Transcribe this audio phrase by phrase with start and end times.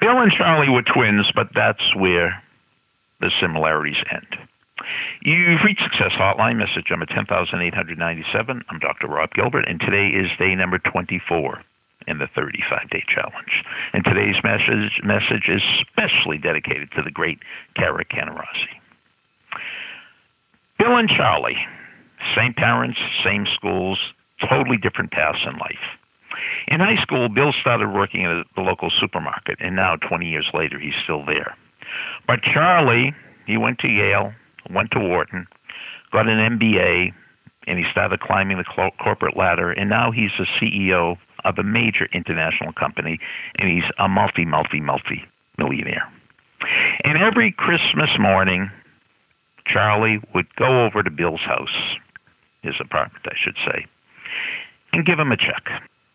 [0.00, 2.42] Bill and Charlie were twins, but that's where
[3.20, 4.48] the similarities end.
[5.22, 8.62] You've reached Success Hotline, message number 10897.
[8.68, 9.08] I'm Dr.
[9.08, 11.62] Rob Gilbert, and today is day number 24
[12.06, 13.64] in the 35 day challenge.
[13.92, 17.38] And today's message, message is specially dedicated to the great
[17.74, 18.78] Kara Canarasi.
[20.78, 21.58] Bill and Charlie,
[22.36, 23.98] same parents, same schools,
[24.48, 25.98] totally different paths in life.
[26.68, 30.78] In high school, Bill started working at the local supermarket, and now, 20 years later,
[30.78, 31.56] he's still there.
[32.26, 33.14] But Charlie,
[33.46, 34.32] he went to Yale,
[34.70, 35.46] went to Wharton,
[36.12, 37.12] got an MBA,
[37.66, 42.08] and he started climbing the corporate ladder, and now he's the CEO of a major
[42.12, 43.18] international company,
[43.58, 45.24] and he's a multi, multi, multi
[45.58, 46.10] millionaire.
[47.04, 48.70] And every Christmas morning,
[49.66, 51.96] Charlie would go over to Bill's house,
[52.62, 53.86] his apartment, I should say,
[54.92, 55.68] and give him a check,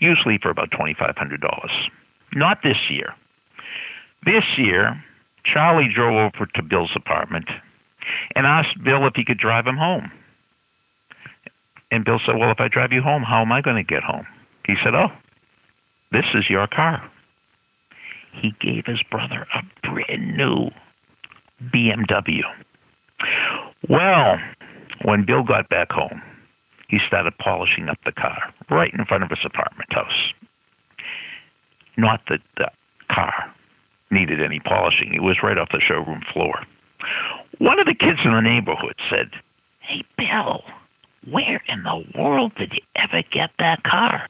[0.00, 1.68] usually for about $2,500.
[2.34, 3.14] Not this year.
[4.24, 5.02] This year,
[5.44, 7.48] Charlie drove over to Bill's apartment
[8.34, 10.10] and asked Bill if he could drive him home.
[11.90, 14.02] And Bill said, Well, if I drive you home, how am I going to get
[14.02, 14.26] home?
[14.66, 15.08] He said, Oh,
[16.12, 17.08] this is your car.
[18.32, 20.70] He gave his brother a brand new
[21.72, 22.42] BMW.
[23.88, 24.36] Well,
[25.04, 26.20] when Bill got back home,
[26.88, 30.32] he started polishing up the car right in front of his apartment house.
[31.96, 32.70] Not that the
[33.10, 33.52] car
[34.10, 36.62] needed any polishing, it was right off the showroom floor.
[37.58, 39.30] One of the kids in the neighborhood said,
[39.80, 40.62] Hey, Bill,
[41.30, 44.28] where in the world did you ever get that car?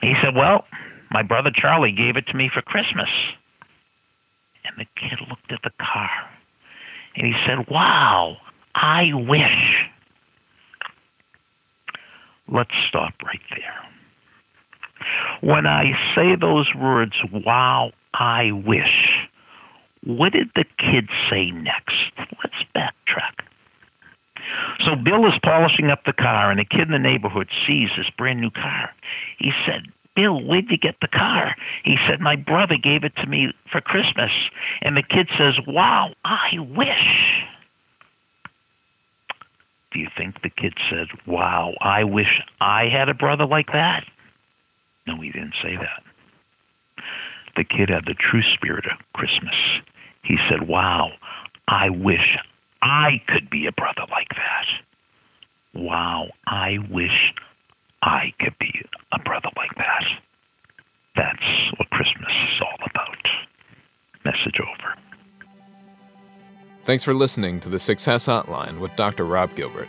[0.00, 0.64] He said, Well,
[1.10, 3.08] my brother Charlie gave it to me for Christmas.
[4.64, 6.10] And the kid looked at the car
[7.16, 8.36] and he said, Wow,
[8.74, 9.81] I wish.
[12.52, 13.74] Let's stop right there.
[15.40, 19.26] When I say those words, wow, I wish,
[20.04, 22.12] what did the kid say next?
[22.18, 23.46] Let's backtrack.
[24.84, 28.10] So Bill is polishing up the car, and a kid in the neighborhood sees this
[28.18, 28.90] brand new car.
[29.38, 29.82] He said,
[30.14, 31.56] Bill, where'd you get the car?
[31.84, 34.30] He said, My brother gave it to me for Christmas.
[34.82, 37.46] And the kid says, Wow, I wish.
[39.92, 44.04] Do you think the kid said, Wow, I wish I had a brother like that?
[45.06, 47.04] No, he didn't say that.
[47.56, 49.54] The kid had the true spirit of Christmas.
[50.22, 51.10] He said, Wow,
[51.68, 52.38] I wish
[52.80, 55.80] I could be a brother like that.
[55.80, 57.34] Wow, I wish
[58.02, 58.72] I could be
[59.12, 60.04] a brother like that.
[61.16, 63.16] That's what Christmas is all about.
[64.24, 64.94] Message over.
[66.84, 69.24] Thanks for listening to the Success Hotline with Dr.
[69.24, 69.88] Rob Gilbert